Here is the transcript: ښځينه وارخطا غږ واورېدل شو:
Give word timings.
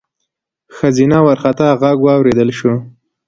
ښځينه 0.75 1.17
وارخطا 1.25 1.67
غږ 1.81 1.97
واورېدل 2.05 2.49
شو: 2.59 2.73